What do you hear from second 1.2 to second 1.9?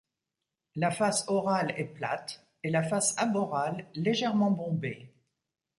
orale est